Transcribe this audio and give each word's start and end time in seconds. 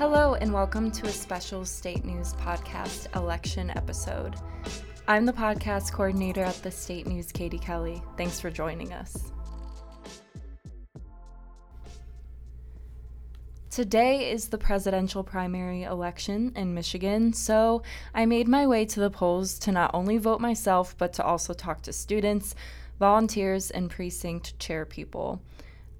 Hello, 0.00 0.32
and 0.32 0.50
welcome 0.50 0.90
to 0.92 1.06
a 1.08 1.12
special 1.12 1.62
state 1.66 2.06
news 2.06 2.32
podcast 2.32 3.14
election 3.14 3.68
episode. 3.76 4.34
I'm 5.06 5.26
the 5.26 5.32
podcast 5.34 5.92
coordinator 5.92 6.42
at 6.42 6.54
the 6.62 6.70
State 6.70 7.06
News, 7.06 7.30
Katie 7.30 7.58
Kelley. 7.58 8.02
Thanks 8.16 8.40
for 8.40 8.50
joining 8.50 8.94
us. 8.94 9.30
Today 13.68 14.32
is 14.32 14.48
the 14.48 14.56
presidential 14.56 15.22
primary 15.22 15.82
election 15.82 16.54
in 16.56 16.72
Michigan, 16.72 17.34
so 17.34 17.82
I 18.14 18.24
made 18.24 18.48
my 18.48 18.66
way 18.66 18.86
to 18.86 19.00
the 19.00 19.10
polls 19.10 19.58
to 19.58 19.70
not 19.70 19.90
only 19.92 20.16
vote 20.16 20.40
myself, 20.40 20.96
but 20.96 21.12
to 21.12 21.22
also 21.22 21.52
talk 21.52 21.82
to 21.82 21.92
students, 21.92 22.54
volunteers, 22.98 23.70
and 23.70 23.90
precinct 23.90 24.58
chair 24.58 24.86
people. 24.86 25.42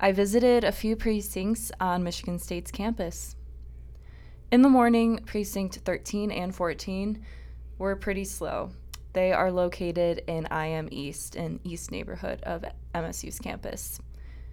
I 0.01 0.12
visited 0.12 0.65
a 0.65 0.73
few 0.73 0.96
precincts 0.96 1.71
on 1.79 2.02
Michigan 2.02 2.38
State's 2.38 2.71
campus. 2.71 3.37
In 4.50 4.62
the 4.62 4.68
morning, 4.68 5.20
precinct 5.27 5.77
13 5.77 6.32
and 6.32 6.52
14 6.52 7.24
were 7.78 7.95
pretty 7.95 8.24
slow. 8.24 8.73
They 9.12 9.32
are 9.32 9.52
located 9.52 10.24
in 10.26 10.46
IM 10.46 10.88
East, 10.90 11.36
an 11.36 11.60
east 11.62 11.92
neighborhood 11.92 12.42
of 12.42 12.64
MSU's 12.92 13.38
campus. 13.38 14.00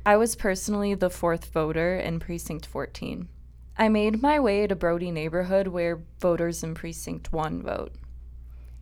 I 0.06 0.18
was 0.18 0.36
personally 0.36 0.94
the 0.94 1.10
fourth 1.10 1.52
voter 1.52 1.98
in 1.98 2.20
precinct 2.20 2.68
14. 2.68 3.28
I 3.76 3.90
made 3.90 4.22
my 4.22 4.40
way 4.40 4.68
to 4.68 4.76
Brody 4.76 5.10
neighborhood 5.10 5.68
where 5.68 6.04
voters 6.20 6.64
in 6.64 6.76
precinct 6.76 7.34
1 7.34 7.64
vote. 7.64 7.94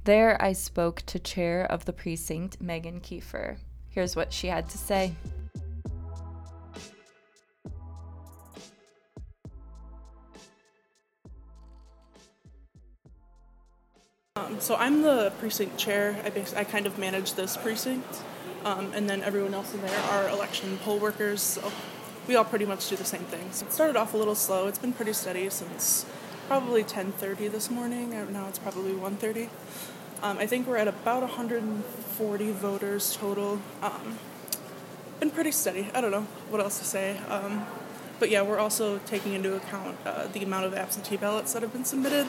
There, 0.03 0.41
I 0.41 0.51
spoke 0.51 1.01
to 1.05 1.17
chair 1.17 1.65
of 1.65 1.85
the 1.85 1.93
precinct, 1.93 2.59
Megan 2.59 2.99
Kiefer. 2.99 3.57
Here's 3.87 4.17
what 4.17 4.33
she 4.33 4.47
had 4.47 4.67
to 4.69 4.77
say. 4.77 5.15
Um, 14.45 14.59
so 14.59 14.75
I'm 14.75 15.01
the 15.01 15.31
precinct 15.39 15.77
chair. 15.77 16.21
I, 16.23 16.29
bas- 16.29 16.53
I 16.53 16.63
kind 16.63 16.85
of 16.85 16.99
manage 16.99 17.33
this 17.33 17.57
precinct, 17.57 18.21
um, 18.63 18.91
and 18.93 19.09
then 19.09 19.23
everyone 19.23 19.53
else 19.53 19.73
in 19.73 19.81
there 19.81 19.99
are 20.11 20.29
election 20.29 20.77
poll 20.83 20.99
workers. 20.99 21.41
So 21.41 21.71
we 22.27 22.35
all 22.35 22.45
pretty 22.45 22.65
much 22.65 22.87
do 22.89 22.95
the 22.95 23.05
same 23.05 23.23
things. 23.23 23.61
It 23.61 23.71
started 23.71 23.95
off 23.95 24.13
a 24.13 24.17
little 24.17 24.35
slow. 24.35 24.67
It's 24.67 24.79
been 24.79 24.93
pretty 24.93 25.13
steady 25.13 25.49
since 25.49 26.05
probably 26.47 26.83
10:30 26.83 27.51
this 27.51 27.71
morning. 27.71 28.13
Uh, 28.13 28.25
Now 28.29 28.47
it's 28.47 28.59
probably 28.59 28.93
1:30. 28.93 29.49
Um, 30.21 30.37
I 30.37 30.45
think 30.45 30.67
we're 30.67 30.77
at 30.77 30.87
about 30.87 31.21
140 31.23 32.51
voters 32.51 33.15
total. 33.15 33.59
Um, 33.81 34.19
been 35.19 35.31
pretty 35.31 35.51
steady. 35.51 35.89
I 35.93 36.01
don't 36.01 36.11
know 36.11 36.27
what 36.49 36.61
else 36.61 36.77
to 36.79 36.85
say. 36.85 37.17
Um, 37.29 37.65
but 38.19 38.29
yeah, 38.29 38.43
we're 38.43 38.59
also 38.59 38.99
taking 39.05 39.33
into 39.33 39.55
account 39.55 39.97
uh, 40.05 40.27
the 40.27 40.43
amount 40.43 40.65
of 40.65 40.73
absentee 40.73 41.17
ballots 41.17 41.53
that 41.53 41.61
have 41.63 41.73
been 41.73 41.83
submitted. 41.85 42.27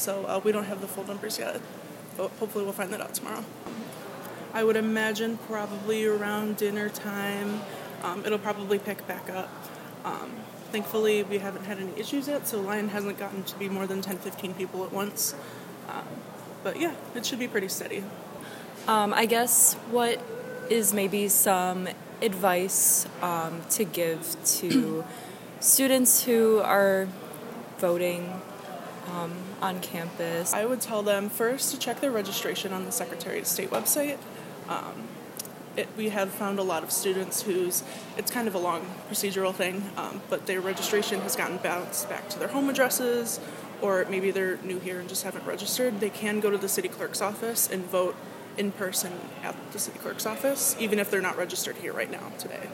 So 0.00 0.24
uh, 0.24 0.40
we 0.42 0.50
don't 0.50 0.64
have 0.64 0.80
the 0.80 0.88
full 0.88 1.06
numbers 1.06 1.38
yet. 1.38 1.60
But 2.16 2.30
hopefully 2.40 2.64
we'll 2.64 2.72
find 2.72 2.90
that 2.92 3.02
out 3.02 3.14
tomorrow. 3.14 3.44
I 4.54 4.64
would 4.64 4.76
imagine 4.76 5.38
probably 5.46 6.06
around 6.06 6.56
dinner 6.56 6.88
time, 6.88 7.60
um, 8.02 8.24
it'll 8.24 8.38
probably 8.38 8.78
pick 8.78 9.06
back 9.06 9.28
up. 9.28 9.50
Um, 10.04 10.32
thankfully, 10.72 11.22
we 11.22 11.38
haven't 11.38 11.66
had 11.66 11.78
any 11.78 11.92
issues 11.98 12.28
yet, 12.28 12.48
so 12.48 12.60
line 12.60 12.88
hasn't 12.88 13.18
gotten 13.18 13.44
to 13.44 13.58
be 13.58 13.68
more 13.68 13.86
than 13.86 14.00
10 14.00 14.18
15 14.18 14.54
people 14.54 14.84
at 14.84 14.90
once. 14.90 15.34
Um, 15.88 16.06
but 16.64 16.80
yeah, 16.80 16.94
it 17.14 17.26
should 17.26 17.38
be 17.38 17.46
pretty 17.46 17.68
steady. 17.68 18.02
Um, 18.88 19.12
I 19.12 19.26
guess 19.26 19.74
what 19.90 20.20
is 20.70 20.94
maybe 20.94 21.28
some 21.28 21.88
advice 22.22 23.06
um, 23.20 23.60
to 23.70 23.84
give 23.84 24.36
to 24.44 25.04
students 25.60 26.24
who 26.24 26.60
are 26.60 27.06
voting 27.78 28.40
um, 29.10 29.32
on 29.60 29.80
campus? 29.80 30.52
I 30.54 30.64
would 30.64 30.80
tell 30.80 31.02
them 31.02 31.28
first 31.28 31.72
to 31.72 31.78
check 31.78 32.00
their 32.00 32.10
registration 32.10 32.72
on 32.72 32.84
the 32.84 32.92
Secretary 32.92 33.38
of 33.38 33.46
State 33.46 33.70
website. 33.70 34.18
Um, 34.68 35.08
it, 35.76 35.88
we 35.96 36.08
have 36.08 36.30
found 36.30 36.58
a 36.58 36.62
lot 36.62 36.82
of 36.82 36.90
students 36.90 37.42
whose 37.42 37.82
it's 38.16 38.30
kind 38.30 38.48
of 38.48 38.54
a 38.54 38.58
long 38.58 38.86
procedural 39.08 39.54
thing, 39.54 39.90
um, 39.96 40.20
but 40.28 40.46
their 40.46 40.60
registration 40.60 41.20
has 41.20 41.36
gotten 41.36 41.58
bounced 41.58 42.08
back 42.08 42.28
to 42.30 42.38
their 42.38 42.48
home 42.48 42.68
addresses, 42.68 43.40
or 43.80 44.04
maybe 44.10 44.30
they're 44.30 44.56
new 44.58 44.78
here 44.78 45.00
and 45.00 45.08
just 45.08 45.22
haven't 45.22 45.46
registered. 45.46 46.00
They 46.00 46.10
can 46.10 46.40
go 46.40 46.50
to 46.50 46.58
the 46.58 46.68
city 46.68 46.88
clerk's 46.88 47.22
office 47.22 47.70
and 47.70 47.84
vote 47.86 48.16
in 48.56 48.72
person 48.72 49.12
at 49.42 49.54
the 49.72 49.78
city 49.78 49.98
clerk's 49.98 50.26
office, 50.26 50.76
even 50.78 50.98
if 50.98 51.10
they're 51.10 51.22
not 51.22 51.38
registered 51.38 51.76
here 51.76 51.92
right 51.92 52.10
now 52.10 52.32
today. 52.38 52.68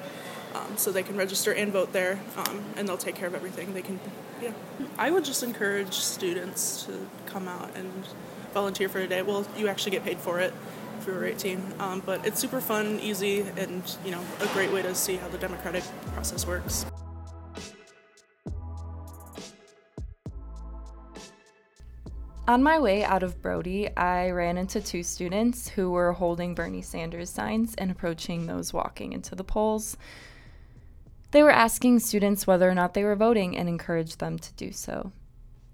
Um, 0.57 0.77
so 0.79 0.91
they 0.91 1.03
can 1.03 1.17
register 1.17 1.53
and 1.53 1.71
vote 1.71 1.93
there, 1.93 2.19
um, 2.37 2.65
and 2.77 2.89
they'll 2.89 2.97
take 2.97 3.15
care 3.15 3.29
of 3.29 3.35
everything. 3.35 3.75
They 3.75 3.83
can, 3.83 4.01
yeah. 4.41 4.53
I 4.97 5.11
would 5.11 5.25
just 5.25 5.43
encourage 5.43 5.93
students 5.93 6.85
to 6.85 6.93
come 7.27 7.47
out 7.47 7.77
and 7.77 7.93
volunteer 8.55 8.89
for 8.89 9.01
a 9.01 9.07
day. 9.07 9.21
Well, 9.21 9.47
you 9.57 9.69
actually 9.69 9.91
get 9.91 10.05
paid 10.05 10.19
for 10.19 10.41
it 10.41 10.55
if 10.99 11.07
you're 11.07 11.27
18, 11.27 11.75
um, 11.79 12.03
but 12.07 12.27
it's 12.27 12.41
super 12.41 12.61
fun, 12.61 12.99
easy, 13.01 13.41
and 13.59 13.83
you 14.03 14.13
know 14.13 14.23
a 14.41 14.47
great 14.49 14.73
way 14.73 14.81
to 14.81 14.95
see 14.95 15.17
how 15.17 15.29
the 15.29 15.37
democratic 15.39 15.85
process 16.15 16.47
works. 16.47 16.87
On 22.49 22.63
my 22.63 22.79
way 22.79 23.05
out 23.05 23.25
of 23.25 23.43
Brody, 23.43 23.95
I 23.97 24.31
ran 24.31 24.57
into 24.57 24.81
two 24.81 25.03
students 25.03 25.69
who 25.69 25.91
were 25.91 26.13
holding 26.13 26.55
Bernie 26.55 26.81
Sanders 26.81 27.29
signs 27.29 27.75
and 27.75 27.91
approaching 27.91 28.47
those 28.47 28.73
walking 28.73 29.13
into 29.13 29.35
the 29.35 29.45
polls. 29.45 29.97
They 31.37 31.43
were 31.43 31.51
asking 31.51 31.99
students 31.99 32.47
whether 32.47 32.67
or 32.67 32.75
not 32.75 32.95
they 32.95 33.05
were 33.05 33.15
voting 33.15 33.59
and 33.59 33.69
encouraged 33.69 34.21
them 34.21 34.39
to 34.39 34.55
do 34.55 34.73
so. 34.73 35.13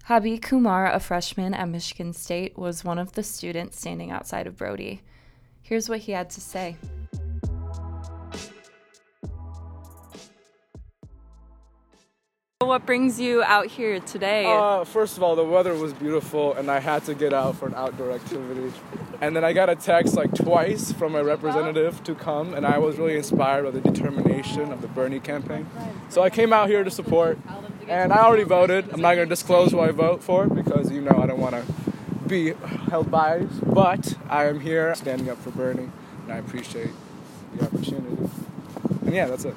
Habi 0.09 0.41
Kumar, 0.41 0.91
a 0.91 0.99
freshman 0.99 1.53
at 1.53 1.69
Michigan 1.69 2.11
State, 2.11 2.57
was 2.57 2.83
one 2.83 2.99
of 2.99 3.13
the 3.13 3.23
students 3.23 3.79
standing 3.79 4.11
outside 4.11 4.45
of 4.45 4.57
Brody. 4.57 5.03
Here's 5.61 5.87
what 5.87 5.99
he 5.99 6.11
had 6.11 6.29
to 6.31 6.41
say. 6.41 6.75
What 12.65 12.85
brings 12.85 13.19
you 13.19 13.43
out 13.43 13.67
here 13.67 13.99
today? 13.99 14.45
Uh, 14.45 14.85
first 14.85 15.17
of 15.17 15.23
all, 15.23 15.35
the 15.35 15.43
weather 15.43 15.75
was 15.75 15.91
beautiful, 15.91 16.53
and 16.53 16.71
I 16.71 16.79
had 16.79 17.03
to 17.05 17.13
get 17.13 17.33
out 17.33 17.57
for 17.57 17.67
an 17.67 17.73
outdoor 17.75 18.11
activity. 18.11 18.71
And 19.19 19.35
then 19.35 19.43
I 19.43 19.51
got 19.51 19.69
a 19.69 19.75
text 19.75 20.15
like 20.15 20.33
twice 20.33 20.91
from 20.93 21.11
my 21.11 21.19
representative 21.21 22.03
to 22.05 22.15
come, 22.15 22.53
and 22.53 22.65
I 22.65 22.77
was 22.77 22.97
really 22.97 23.17
inspired 23.17 23.63
by 23.65 23.71
the 23.71 23.81
determination 23.81 24.71
of 24.71 24.81
the 24.81 24.87
Bernie 24.87 25.19
campaign. 25.19 25.69
So 26.09 26.23
I 26.23 26.29
came 26.29 26.53
out 26.53 26.69
here 26.69 26.83
to 26.83 26.89
support, 26.89 27.37
and 27.87 28.13
I 28.13 28.23
already 28.23 28.43
voted. 28.43 28.85
I'm 28.93 29.01
not 29.01 29.15
going 29.15 29.27
to 29.27 29.35
disclose 29.35 29.71
who 29.71 29.81
I 29.81 29.91
vote 29.91 30.23
for 30.23 30.47
because 30.47 30.89
you 30.89 31.01
know 31.01 31.19
I 31.21 31.27
don't 31.27 31.39
want 31.39 31.55
to 31.55 31.65
be 32.27 32.53
held 32.89 33.11
biased, 33.11 33.59
but 33.73 34.17
I 34.29 34.45
am 34.45 34.61
here 34.61 34.95
standing 34.95 35.29
up 35.29 35.37
for 35.37 35.51
Bernie, 35.51 35.89
and 36.23 36.31
I 36.31 36.37
appreciate 36.37 36.91
the 37.55 37.65
opportunity. 37.65 38.29
And 39.05 39.13
yeah, 39.13 39.27
that's 39.27 39.45
it. 39.45 39.55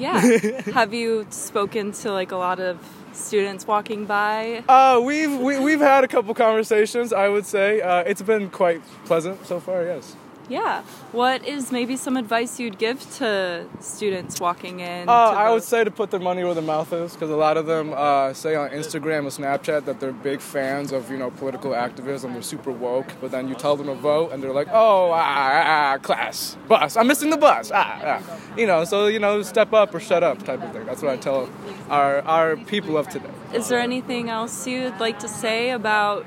Yeah. 0.00 0.20
Have 0.72 0.94
you 0.94 1.26
spoken 1.30 1.92
to 1.92 2.12
like 2.12 2.32
a 2.32 2.36
lot 2.36 2.58
of 2.58 2.78
students 3.12 3.66
walking 3.66 4.06
by? 4.06 4.64
Uh, 4.68 5.00
we've 5.04 5.36
we, 5.38 5.58
we've 5.58 5.80
had 5.80 6.04
a 6.04 6.08
couple 6.08 6.34
conversations. 6.34 7.12
I 7.12 7.28
would 7.28 7.46
say 7.46 7.80
uh, 7.80 8.00
it's 8.00 8.22
been 8.22 8.50
quite 8.50 8.82
pleasant 9.04 9.46
so 9.46 9.60
far. 9.60 9.84
Yes. 9.84 10.16
Yeah. 10.50 10.82
What 11.12 11.46
is 11.46 11.70
maybe 11.70 11.96
some 11.96 12.16
advice 12.16 12.58
you'd 12.58 12.76
give 12.76 12.98
to 13.18 13.66
students 13.78 14.40
walking 14.40 14.80
in? 14.80 15.08
Uh, 15.08 15.12
I 15.12 15.48
would 15.52 15.62
say 15.62 15.84
to 15.84 15.92
put 15.92 16.10
their 16.10 16.18
money 16.18 16.42
where 16.42 16.54
their 16.54 16.62
mouth 16.62 16.92
is, 16.92 17.12
because 17.12 17.30
a 17.30 17.36
lot 17.36 17.56
of 17.56 17.66
them 17.66 17.92
uh, 17.94 18.34
say 18.34 18.56
on 18.56 18.70
Instagram 18.70 19.24
or 19.24 19.30
Snapchat 19.30 19.84
that 19.84 20.00
they're 20.00 20.12
big 20.12 20.40
fans 20.40 20.90
of 20.90 21.08
you 21.08 21.16
know 21.16 21.30
political 21.30 21.72
activism. 21.74 22.32
They're 22.32 22.42
super 22.42 22.72
woke, 22.72 23.12
but 23.20 23.30
then 23.30 23.48
you 23.48 23.54
tell 23.54 23.76
them 23.76 23.86
to 23.86 23.94
vote, 23.94 24.32
and 24.32 24.42
they're 24.42 24.52
like, 24.52 24.68
"Oh, 24.72 25.12
ah, 25.12 25.14
ah, 25.14 25.94
ah, 25.94 25.98
class, 25.98 26.56
bus. 26.66 26.96
I'm 26.96 27.06
missing 27.06 27.30
the 27.30 27.36
bus." 27.36 27.70
Ah, 27.72 28.00
ah. 28.20 28.40
You 28.56 28.66
know, 28.66 28.84
so 28.84 29.06
you 29.06 29.20
know, 29.20 29.42
step 29.42 29.72
up 29.72 29.94
or 29.94 30.00
shut 30.00 30.24
up, 30.24 30.42
type 30.44 30.62
of 30.64 30.72
thing. 30.72 30.84
That's 30.84 31.00
what 31.00 31.12
I 31.12 31.16
tell 31.16 31.48
our 31.88 32.22
our 32.22 32.56
people 32.56 32.98
of 32.98 33.08
today. 33.08 33.30
Is 33.54 33.68
there 33.68 33.78
anything 33.78 34.28
else 34.28 34.66
you'd 34.66 34.98
like 34.98 35.20
to 35.20 35.28
say 35.28 35.70
about 35.70 36.26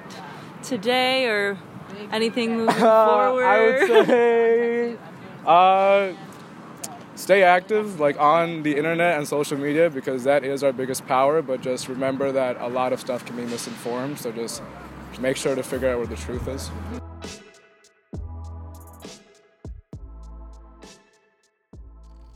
today 0.63 1.25
or 1.25 1.57
anything 2.11 2.57
moving 2.57 2.75
forward? 2.75 3.43
Uh, 3.43 3.47
I 3.47 3.59
would 3.65 4.07
say, 4.07 4.97
uh, 5.45 6.13
stay 7.15 7.43
active, 7.43 7.99
like 7.99 8.19
on 8.19 8.63
the 8.63 8.75
internet 8.75 9.17
and 9.17 9.27
social 9.27 9.57
media, 9.57 9.89
because 9.89 10.23
that 10.23 10.43
is 10.43 10.63
our 10.63 10.73
biggest 10.73 11.05
power. 11.05 11.41
But 11.41 11.61
just 11.61 11.87
remember 11.87 12.31
that 12.31 12.59
a 12.59 12.67
lot 12.67 12.93
of 12.93 12.99
stuff 12.99 13.25
can 13.25 13.35
be 13.35 13.43
misinformed. 13.45 14.19
So 14.19 14.31
just 14.31 14.61
make 15.19 15.37
sure 15.37 15.55
to 15.55 15.63
figure 15.63 15.89
out 15.89 15.97
where 15.97 16.07
the 16.07 16.15
truth 16.15 16.47
is. 16.47 16.71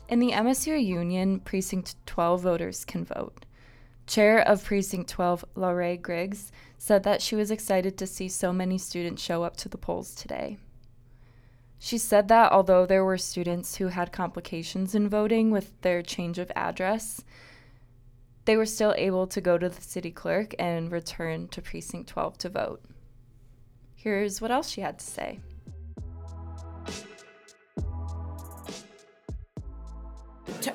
In 0.10 0.20
the 0.20 0.32
MSU 0.32 0.82
Union, 0.82 1.42
Precinct 1.42 1.96
12 2.06 2.42
voters 2.42 2.86
can 2.86 3.04
vote. 3.04 3.47
Chair 4.08 4.40
of 4.40 4.64
Precinct 4.64 5.10
12, 5.10 5.44
Laurie 5.56 5.98
Griggs, 5.98 6.52
said 6.78 7.04
that 7.04 7.22
she 7.22 7.36
was 7.36 7.52
excited 7.52 7.98
to 7.98 8.08
see 8.08 8.30
so 8.30 8.54
many 8.54 8.78
students 8.78 9.22
show 9.22 9.44
up 9.44 9.58
to 9.58 9.70
the 9.70 9.78
polls 9.78 10.16
today. 10.16 10.58
She 11.78 11.98
said 11.98 12.30
that 12.30 12.54
although 12.54 12.86
there 12.86 13.04
were 13.04 13.18
students 13.18 13.76
who 13.76 13.88
had 13.88 14.14
complications 14.14 14.96
in 14.96 15.10
voting 15.10 15.52
with 15.52 15.80
their 15.82 16.02
change 16.02 16.40
of 16.40 16.52
address, 16.56 17.22
they 18.46 18.56
were 18.56 18.66
still 18.66 18.96
able 18.98 19.28
to 19.28 19.42
go 19.42 19.58
to 19.58 19.68
the 19.68 19.82
city 19.82 20.10
clerk 20.10 20.56
and 20.58 20.90
return 20.90 21.50
to 21.50 21.62
Precinct 21.62 22.08
12 22.08 22.38
to 22.40 22.50
vote. 22.50 22.82
Here's 23.94 24.42
what 24.42 24.52
else 24.52 24.70
she 24.70 24.82
had 24.82 25.00
to 25.00 25.06
say. 25.06 25.42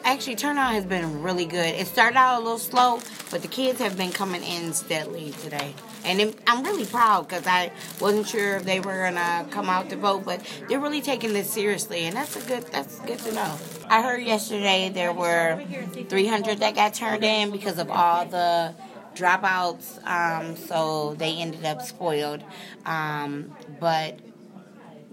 Actually, 0.04 0.36
turnout 0.36 0.72
has 0.72 0.84
been 0.84 1.22
really 1.22 1.44
good. 1.44 1.74
It 1.74 1.86
started 1.86 2.16
out 2.16 2.40
a 2.40 2.42
little 2.42 2.58
slow, 2.58 3.00
but 3.30 3.42
the 3.42 3.48
kids 3.48 3.78
have 3.80 3.96
been 3.96 4.12
coming 4.12 4.42
in 4.42 4.72
steadily 4.72 5.32
today. 5.42 5.74
And 6.04 6.34
I'm 6.46 6.64
really 6.64 6.84
proud 6.84 7.28
because 7.28 7.46
I 7.46 7.72
wasn't 8.00 8.26
sure 8.26 8.56
if 8.56 8.64
they 8.64 8.80
were 8.80 9.04
gonna 9.04 9.46
come 9.50 9.68
out 9.68 9.90
to 9.90 9.96
vote, 9.96 10.24
but 10.24 10.40
they're 10.68 10.80
really 10.80 11.00
taking 11.00 11.32
this 11.32 11.50
seriously, 11.50 12.04
and 12.04 12.16
that's 12.16 12.36
a 12.36 12.48
good 12.48 12.64
that's 12.72 12.98
good 13.00 13.18
to 13.20 13.32
know. 13.32 13.58
I 13.88 14.02
heard 14.02 14.22
yesterday 14.22 14.90
there 14.92 15.12
were 15.12 15.62
300 16.08 16.58
that 16.58 16.74
got 16.74 16.94
turned 16.94 17.24
in 17.24 17.50
because 17.50 17.78
of 17.78 17.90
all 17.90 18.26
the 18.26 18.74
dropouts, 19.14 20.04
um, 20.06 20.56
so 20.56 21.14
they 21.14 21.36
ended 21.36 21.64
up 21.64 21.82
spoiled. 21.82 22.42
Um, 22.84 23.54
but 23.78 24.18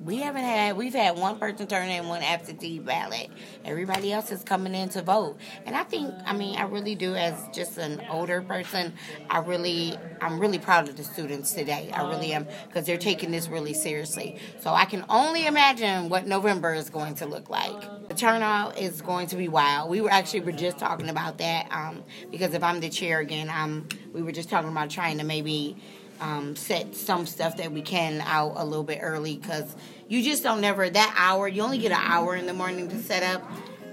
we 0.03 0.17
haven't 0.17 0.43
had 0.43 0.77
we've 0.77 0.93
had 0.93 1.17
one 1.17 1.37
person 1.37 1.67
turn 1.67 1.89
in 1.89 2.07
one 2.07 2.21
absentee 2.21 2.79
ballot. 2.79 3.29
Everybody 3.65 4.13
else 4.13 4.31
is 4.31 4.43
coming 4.43 4.73
in 4.73 4.89
to 4.89 5.01
vote. 5.01 5.37
And 5.65 5.75
i 5.75 5.83
think 5.83 6.13
i 6.25 6.33
mean 6.33 6.57
i 6.57 6.63
really 6.63 6.95
do 6.95 7.15
as 7.15 7.33
just 7.53 7.77
an 7.77 8.01
older 8.09 8.41
person 8.41 8.93
i 9.29 9.39
really 9.39 9.97
i'm 10.21 10.39
really 10.39 10.59
proud 10.59 10.87
of 10.87 10.95
the 10.95 11.03
students 11.03 11.53
today. 11.53 11.91
I 11.93 12.07
really 12.07 12.33
am 12.33 12.47
because 12.67 12.85
they're 12.85 12.97
taking 12.97 13.31
this 13.31 13.47
really 13.47 13.73
seriously. 13.73 14.37
So 14.59 14.73
i 14.73 14.85
can 14.85 15.03
only 15.09 15.45
imagine 15.45 16.09
what 16.09 16.25
november 16.27 16.73
is 16.73 16.89
going 16.89 17.15
to 17.15 17.25
look 17.25 17.49
like. 17.49 18.07
The 18.07 18.15
turnout 18.15 18.79
is 18.79 19.01
going 19.01 19.27
to 19.27 19.35
be 19.35 19.47
wild. 19.47 19.89
We 19.89 20.01
were 20.01 20.11
actually 20.11 20.41
were 20.41 20.51
just 20.51 20.79
talking 20.79 21.09
about 21.09 21.37
that 21.39 21.67
um, 21.71 22.03
because 22.31 22.53
if 22.53 22.63
i'm 22.63 22.79
the 22.79 22.89
chair 22.89 23.19
again 23.19 23.49
I'm 23.49 23.87
we 24.13 24.21
were 24.21 24.31
just 24.31 24.49
talking 24.49 24.69
about 24.69 24.89
trying 24.89 25.17
to 25.17 25.23
maybe 25.23 25.77
um, 26.19 26.55
set 26.55 26.95
some 26.95 27.25
stuff 27.25 27.57
that 27.57 27.71
we 27.71 27.81
can 27.81 28.21
out 28.21 28.53
a 28.55 28.65
little 28.65 28.83
bit 28.83 28.99
early 29.01 29.37
because 29.37 29.75
you 30.07 30.23
just 30.23 30.43
don't 30.43 30.61
never 30.61 30.89
that 30.89 31.15
hour. 31.17 31.47
You 31.47 31.61
only 31.61 31.77
get 31.77 31.91
an 31.91 31.99
hour 32.01 32.35
in 32.35 32.45
the 32.45 32.53
morning 32.53 32.89
to 32.89 32.99
set 32.99 33.23
up. 33.23 33.43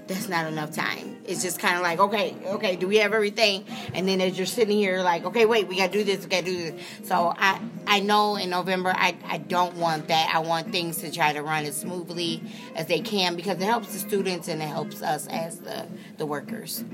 That's 0.07 0.29
not 0.29 0.47
enough 0.47 0.71
time. 0.71 1.17
It's 1.25 1.43
just 1.43 1.59
kind 1.59 1.75
of 1.75 1.81
like, 1.81 1.99
okay, 1.99 2.33
okay, 2.45 2.77
do 2.77 2.87
we 2.87 2.97
have 2.97 3.13
everything? 3.13 3.65
And 3.93 4.07
then 4.07 4.21
as 4.21 4.37
you're 4.37 4.45
sitting 4.47 4.77
here, 4.77 5.01
like, 5.01 5.25
okay, 5.25 5.45
wait, 5.45 5.67
we 5.67 5.75
gotta 5.75 5.91
do 5.91 6.05
this, 6.05 6.23
we 6.23 6.29
gotta 6.29 6.45
do 6.45 6.71
this. 6.71 6.81
So 7.03 7.33
I, 7.37 7.59
I 7.85 7.99
know 7.99 8.37
in 8.37 8.49
November, 8.49 8.93
I, 8.95 9.17
I 9.25 9.37
don't 9.37 9.75
want 9.75 10.07
that. 10.07 10.31
I 10.33 10.39
want 10.39 10.71
things 10.71 10.99
to 10.99 11.11
try 11.11 11.33
to 11.33 11.41
run 11.41 11.65
as 11.65 11.75
smoothly 11.75 12.41
as 12.73 12.87
they 12.87 13.01
can 13.01 13.35
because 13.35 13.57
it 13.61 13.65
helps 13.65 13.91
the 13.91 13.99
students 13.99 14.47
and 14.47 14.61
it 14.61 14.67
helps 14.67 15.01
us 15.01 15.27
as 15.27 15.59
the 15.59 15.85
the 16.17 16.25
workers. 16.25 16.85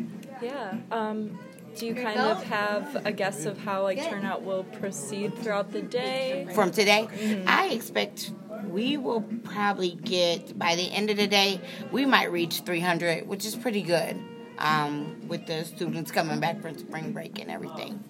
Yeah. 0.41 0.77
Um, 0.91 1.37
do 1.75 1.85
you 1.85 1.95
kind 1.95 2.19
of 2.19 2.43
have 2.43 3.05
a 3.05 3.11
guess 3.11 3.45
of 3.45 3.57
how 3.57 3.83
like 3.83 4.03
turnout 4.03 4.43
will 4.43 4.63
proceed 4.63 5.37
throughout 5.39 5.71
the 5.71 5.81
day? 5.81 6.47
From 6.53 6.71
today, 6.71 7.07
mm-hmm. 7.11 7.47
I 7.47 7.69
expect 7.69 8.31
we 8.67 8.97
will 8.97 9.21
probably 9.43 9.91
get 9.91 10.57
by 10.57 10.75
the 10.75 10.91
end 10.91 11.09
of 11.09 11.17
the 11.17 11.27
day, 11.27 11.61
we 11.91 12.05
might 12.05 12.31
reach 12.31 12.61
300, 12.61 13.27
which 13.27 13.45
is 13.45 13.55
pretty 13.55 13.81
good 13.81 14.19
um, 14.57 15.27
with 15.27 15.45
the 15.45 15.65
students 15.65 16.11
coming 16.11 16.39
back 16.39 16.61
from 16.61 16.77
spring 16.77 17.11
break 17.11 17.39
and 17.39 17.51
everything. 17.51 18.03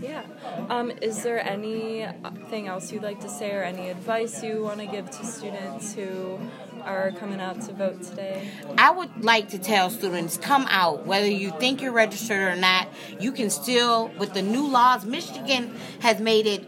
Yeah. 0.00 0.24
Um, 0.68 0.90
is 1.02 1.22
there 1.22 1.42
anything 1.46 2.66
else 2.66 2.92
you'd 2.92 3.02
like 3.02 3.20
to 3.20 3.28
say 3.28 3.52
or 3.52 3.62
any 3.62 3.88
advice 3.88 4.42
you 4.42 4.62
want 4.62 4.80
to 4.80 4.86
give 4.86 5.10
to 5.10 5.24
students 5.24 5.94
who 5.94 6.38
are 6.84 7.10
coming 7.12 7.40
out 7.40 7.60
to 7.62 7.72
vote 7.72 8.02
today? 8.02 8.48
I 8.78 8.90
would 8.90 9.24
like 9.24 9.48
to 9.50 9.58
tell 9.58 9.90
students 9.90 10.36
come 10.36 10.66
out, 10.68 11.06
whether 11.06 11.28
you 11.28 11.50
think 11.58 11.80
you're 11.80 11.92
registered 11.92 12.52
or 12.52 12.56
not. 12.56 12.88
You 13.18 13.32
can 13.32 13.50
still, 13.50 14.08
with 14.18 14.34
the 14.34 14.42
new 14.42 14.66
laws, 14.66 15.04
Michigan 15.04 15.74
has 16.00 16.20
made 16.20 16.46
it 16.46 16.64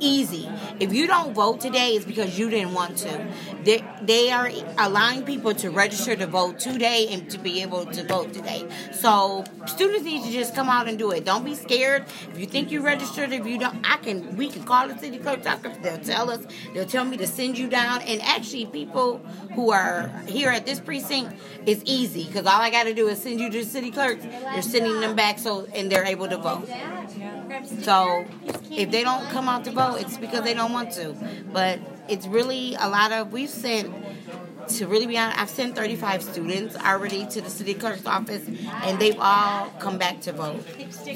easy. 0.00 0.48
If 0.80 0.92
you 0.92 1.06
don't 1.06 1.34
vote 1.34 1.60
today, 1.60 1.90
it's 1.90 2.04
because 2.04 2.38
you 2.38 2.50
didn't 2.50 2.74
want 2.74 2.96
to. 2.98 3.26
They, 3.64 3.84
they 4.02 4.30
are 4.30 4.50
allowing 4.78 5.24
people 5.24 5.54
to 5.54 5.70
register 5.70 6.16
to 6.16 6.26
vote 6.26 6.58
today 6.58 7.08
and 7.10 7.30
to 7.30 7.38
be 7.38 7.62
able 7.62 7.86
to 7.86 8.04
vote 8.04 8.32
today. 8.32 8.66
So 8.92 9.44
students 9.66 10.04
need 10.04 10.24
to 10.24 10.30
just 10.30 10.54
come 10.54 10.68
out 10.68 10.88
and 10.88 10.98
do 10.98 11.10
it. 11.10 11.24
Don't 11.24 11.44
be 11.44 11.54
scared. 11.54 12.04
If 12.30 12.38
you 12.38 12.46
think 12.46 12.70
you 12.70 12.82
registered, 12.82 13.32
if 13.32 13.46
you 13.46 13.58
don't, 13.58 13.78
I 13.84 13.96
can. 13.96 14.36
We 14.36 14.48
can 14.48 14.64
call 14.64 14.88
the 14.88 14.98
city 14.98 15.18
clerk's 15.18 15.46
office. 15.46 15.76
They'll 15.82 15.98
tell 15.98 16.30
us. 16.30 16.46
They'll 16.74 16.86
tell 16.86 17.04
me 17.04 17.16
to 17.18 17.26
send 17.26 17.58
you 17.58 17.68
down. 17.68 18.02
And 18.02 18.20
actually, 18.22 18.66
people 18.66 19.18
who 19.54 19.70
are 19.72 20.08
here 20.26 20.50
at 20.50 20.66
this 20.66 20.80
precinct, 20.80 21.34
it's 21.66 21.82
easy 21.84 22.24
because 22.24 22.46
all 22.46 22.60
I 22.60 22.70
got 22.70 22.84
to 22.84 22.94
do 22.94 23.08
is 23.08 23.20
send 23.22 23.40
you 23.40 23.50
to 23.50 23.58
the 23.58 23.64
city 23.64 23.90
clerk. 23.90 24.20
They're 24.20 24.62
sending 24.62 25.00
them 25.00 25.16
back 25.16 25.38
so 25.38 25.66
and 25.74 25.90
they're 25.90 26.04
able 26.04 26.28
to 26.28 26.36
vote. 26.36 26.68
So 27.82 28.24
if 28.70 28.90
they 28.90 29.02
don't 29.02 29.24
come 29.30 29.48
out 29.48 29.64
to 29.64 29.70
vote, 29.70 29.87
it's 29.96 30.16
because 30.16 30.44
they 30.44 30.54
don't 30.54 30.72
want 30.72 30.92
to. 30.92 31.14
But 31.52 31.80
it's 32.08 32.26
really 32.26 32.74
a 32.74 32.88
lot 32.88 33.12
of 33.12 33.32
we've 33.32 33.50
sent 33.50 33.94
to 34.68 34.86
really 34.86 35.06
be 35.06 35.16
honest, 35.16 35.40
I've 35.40 35.50
sent 35.50 35.76
35 35.76 36.22
students 36.22 36.76
already 36.76 37.26
to 37.26 37.40
the 37.40 37.50
city 37.50 37.74
clerk's 37.74 38.06
office, 38.06 38.46
and 38.46 38.98
they've 38.98 39.18
all 39.18 39.70
come 39.78 39.98
back 39.98 40.20
to 40.22 40.32
vote. 40.32 40.62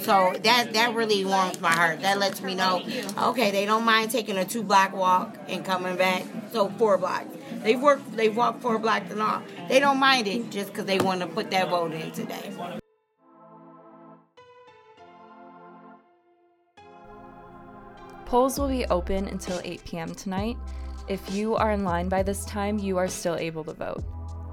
So 0.03 0.35
that 0.43 0.73
that 0.73 0.95
really 0.95 1.25
warms 1.25 1.61
my 1.61 1.73
heart. 1.73 2.01
That 2.01 2.19
lets 2.19 2.41
me 2.41 2.55
know, 2.55 2.83
okay, 3.19 3.51
they 3.51 3.67
don't 3.67 3.85
mind 3.85 4.11
taking 4.11 4.37
a 4.37 4.45
two 4.45 4.63
block 4.63 4.95
walk 4.95 5.37
and 5.49 5.65
coming 5.65 5.97
back. 5.97 6.25
So 6.53 6.69
four 6.71 6.99
blocks. 6.99 7.37
They've 7.63 7.81
worked, 7.81 8.17
they've 8.17 8.37
walked 8.37 8.63
four 8.63 8.79
blocks 8.79 9.11
and 9.11 9.23
all. 9.23 9.43
They 9.69 9.81
don't 9.81 9.99
mind 9.99 10.27
it 10.27 10.51
just 10.51 10.69
because 10.69 10.87
they 10.87 10.99
want 10.99 11.21
to 11.21 11.27
put 11.27 11.51
that 11.51 11.69
vote 11.69 11.93
in 11.93 12.11
today. 12.11 12.81
Polls 18.33 18.59
will 18.59 18.69
be 18.69 18.87
open 18.87 19.29
until 19.29 19.61
8 19.63 19.85
p.m. 19.85 20.15
tonight. 20.15 20.57
If 21.07 21.35
you 21.35 21.55
are 21.55 21.73
in 21.73 21.85
line 21.85 22.09
by 22.09 22.23
this 22.23 22.47
time, 22.47 22.79
you 22.79 22.97
are 22.97 23.07
still 23.07 23.37
able 23.37 23.63
to 23.65 23.75
vote. 23.75 24.03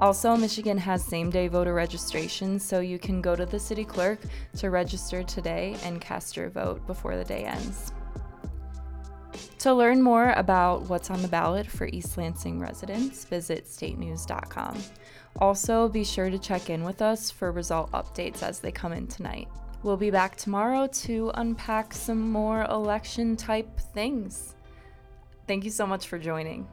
Also, 0.01 0.35
Michigan 0.35 0.77
has 0.77 1.01
same 1.01 1.29
day 1.29 1.47
voter 1.47 1.73
registration, 1.73 2.59
so 2.59 2.81
you 2.81 2.99
can 2.99 3.21
go 3.21 3.37
to 3.37 3.45
the 3.45 3.57
city 3.57 3.85
clerk 3.85 4.19
to 4.57 4.69
register 4.69 5.23
today 5.23 5.77
and 5.85 6.01
cast 6.01 6.35
your 6.35 6.49
vote 6.49 6.85
before 6.87 7.15
the 7.15 7.23
day 7.23 7.45
ends. 7.45 7.93
To 9.59 9.73
learn 9.73 10.01
more 10.01 10.33
about 10.33 10.81
what's 10.89 11.09
on 11.09 11.21
the 11.21 11.29
ballot 11.29 11.65
for 11.65 11.87
East 11.87 12.17
Lansing 12.17 12.59
residents, 12.59 13.23
visit 13.23 13.63
statenews.com. 13.63 14.77
Also, 15.37 15.87
be 15.87 16.03
sure 16.03 16.29
to 16.29 16.37
check 16.37 16.69
in 16.69 16.83
with 16.83 17.01
us 17.01 17.31
for 17.31 17.53
result 17.53 17.89
updates 17.93 18.43
as 18.43 18.59
they 18.59 18.73
come 18.73 18.91
in 18.91 19.07
tonight. 19.07 19.47
We'll 19.81 19.95
be 19.95 20.11
back 20.11 20.35
tomorrow 20.35 20.87
to 20.87 21.31
unpack 21.35 21.93
some 21.93 22.29
more 22.29 22.63
election 22.63 23.37
type 23.37 23.79
things. 23.93 24.55
Thank 25.47 25.63
you 25.63 25.71
so 25.71 25.87
much 25.87 26.07
for 26.07 26.19
joining. 26.19 26.67